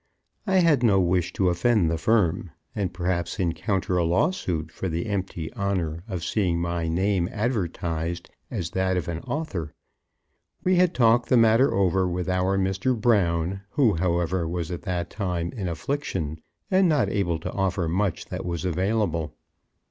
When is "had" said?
0.61-0.81, 10.77-10.95